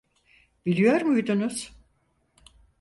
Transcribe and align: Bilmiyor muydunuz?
Bilmiyor 0.65 1.01
muydunuz? 1.01 1.71